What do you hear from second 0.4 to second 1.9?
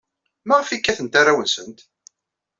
Maɣef ay kkatent arraw-nsent?